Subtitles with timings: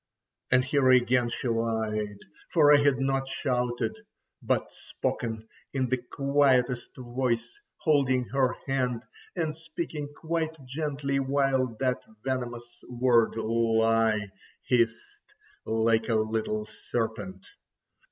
[0.51, 2.17] And here again she lied,
[2.49, 3.95] for I had not shouted,
[4.41, 9.03] but spoken in the quietest voice, holding her hand
[9.35, 14.31] and speaking quite gently while that venomous word "lie"
[14.63, 15.35] hissed
[15.67, 17.45] like a little serpent.